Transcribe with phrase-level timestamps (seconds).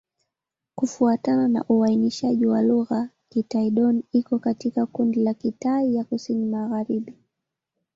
[0.75, 7.13] Kufuatana na uainishaji wa lugha, Kitai-Dón iko katika kundi la Kitai ya Kusini-Magharibi.